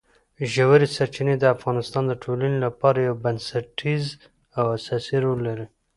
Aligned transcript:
ژورې 0.53 0.87
سرچینې 0.95 1.35
د 1.39 1.45
افغانستان 1.55 2.03
د 2.07 2.13
ټولنې 2.23 2.57
لپاره 2.65 2.99
یو 3.07 3.15
بنسټیز 3.23 4.03
او 4.57 4.65
اساسي 4.77 5.17
رول 5.25 5.39
لري. 5.47 5.65